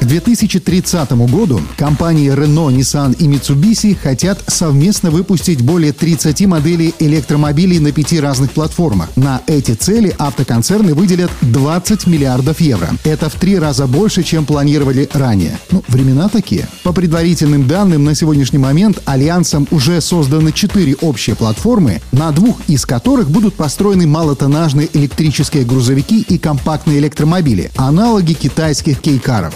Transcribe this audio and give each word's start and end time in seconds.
К 0.00 0.06
2030 0.06 1.12
году 1.30 1.60
компании 1.76 2.32
Renault, 2.32 2.74
Nissan 2.74 3.14
и 3.18 3.28
Mitsubishi 3.28 3.94
хотят 3.94 4.42
совместно 4.46 5.10
выпустить 5.10 5.60
более 5.60 5.92
30 5.92 6.46
моделей 6.46 6.94
электромобилей 7.00 7.78
на 7.80 7.92
пяти 7.92 8.18
разных 8.18 8.52
платформах. 8.52 9.14
На 9.16 9.42
эти 9.46 9.72
цели 9.72 10.14
автоконцерны 10.18 10.94
выделят 10.94 11.30
20 11.42 12.06
миллиардов 12.06 12.62
евро. 12.62 12.88
Это 13.04 13.28
в 13.28 13.34
три 13.34 13.58
раза 13.58 13.86
больше, 13.86 14.22
чем 14.22 14.46
планировали 14.46 15.06
ранее. 15.12 15.58
Ну, 15.70 15.84
времена 15.88 16.30
такие. 16.30 16.66
По 16.82 16.94
предварительным 16.94 17.68
данным, 17.68 18.04
на 18.04 18.14
сегодняшний 18.14 18.58
момент 18.58 19.02
Альянсом 19.04 19.68
уже 19.70 20.00
созданы 20.00 20.52
четыре 20.52 20.94
общие 21.02 21.36
платформы, 21.36 22.00
на 22.10 22.30
двух 22.30 22.56
из 22.68 22.86
которых 22.86 23.28
будут 23.30 23.54
построены 23.54 24.06
малотоннажные 24.06 24.88
электрические 24.94 25.64
грузовики 25.64 26.24
и 26.26 26.38
компактные 26.38 27.00
электромобили, 27.00 27.70
аналоги 27.76 28.32
китайских 28.32 29.02
кейкаров. 29.02 29.54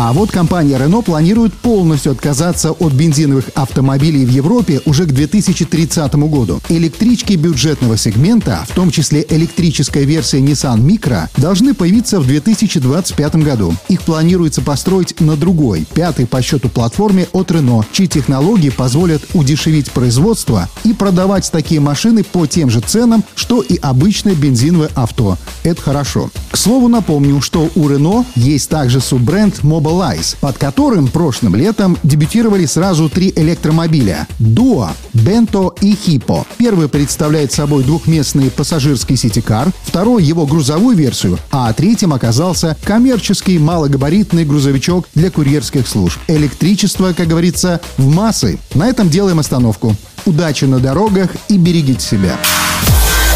А 0.00 0.12
вот 0.12 0.30
компания 0.30 0.76
Renault 0.76 1.06
планирует 1.06 1.52
полностью 1.54 2.12
отказаться 2.12 2.70
от 2.70 2.92
бензиновых 2.92 3.46
автомобилей 3.56 4.24
в 4.24 4.28
Европе 4.28 4.80
уже 4.84 5.06
к 5.06 5.12
2030 5.12 6.14
году. 6.14 6.60
Электрички 6.68 7.32
бюджетного 7.32 7.96
сегмента, 7.96 8.64
в 8.68 8.74
том 8.74 8.92
числе 8.92 9.26
электрическая 9.28 10.04
версия 10.04 10.38
Nissan 10.38 10.78
Micro, 10.78 11.26
должны 11.36 11.74
появиться 11.74 12.20
в 12.20 12.28
2025 12.28 13.34
году. 13.42 13.74
Их 13.88 14.02
планируется 14.02 14.62
построить 14.62 15.20
на 15.20 15.36
другой, 15.36 15.84
пятой 15.92 16.28
по 16.28 16.42
счету 16.42 16.68
платформе 16.68 17.26
от 17.32 17.50
Renault, 17.50 17.86
чьи 17.90 18.06
технологии 18.06 18.70
позволят 18.70 19.22
удешевить 19.34 19.90
производство 19.90 20.68
и 20.84 20.92
продавать 20.92 21.50
такие 21.50 21.80
машины 21.80 22.22
по 22.22 22.46
тем 22.46 22.70
же 22.70 22.78
ценам, 22.78 23.24
что 23.34 23.62
и 23.62 23.76
обычное 23.78 24.36
бензиновое 24.36 24.90
авто. 24.94 25.36
Это 25.64 25.82
хорошо. 25.82 26.30
К 26.50 26.56
слову 26.56 26.88
напомню, 26.88 27.42
что 27.42 27.68
у 27.74 27.88
Renault 27.88 28.24
есть 28.34 28.70
также 28.70 29.00
суббренд 29.00 29.60
Mobilize, 29.60 30.36
под 30.40 30.56
которым 30.56 31.08
прошлым 31.08 31.54
летом 31.54 31.98
дебютировали 32.02 32.64
сразу 32.64 33.10
три 33.10 33.32
электромобиля– 33.36 34.26
Duo, 34.38 34.88
Bento 35.12 35.74
и 35.82 35.92
Hippo. 35.92 36.46
Первый 36.56 36.88
представляет 36.88 37.52
собой 37.52 37.84
двухместный 37.84 38.50
пассажирский 38.50 39.16
ситикар, 39.16 39.70
второй– 39.84 40.22
его 40.24 40.46
грузовую 40.46 40.96
версию, 40.96 41.38
а 41.50 41.72
третьим 41.72 42.14
оказался 42.14 42.76
коммерческий 42.82 43.58
малогабаритный 43.58 44.46
грузовичок 44.46 45.06
для 45.14 45.30
курьерских 45.30 45.86
служб. 45.86 46.18
Электричество, 46.28 47.12
как 47.12 47.28
говорится, 47.28 47.80
в 47.98 48.08
массы. 48.08 48.58
На 48.74 48.88
этом 48.88 49.10
делаем 49.10 49.38
остановку. 49.38 49.94
Удачи 50.24 50.64
на 50.64 50.78
дорогах 50.78 51.30
и 51.48 51.58
берегите 51.58 52.00
себя. 52.00 52.36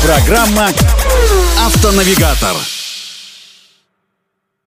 Программа 0.03 0.71
«Автонавигатор». 1.65 2.57